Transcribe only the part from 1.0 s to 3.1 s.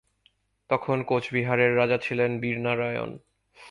কোচবিহারের রাজা ছিলেন বীর নারায়ণ।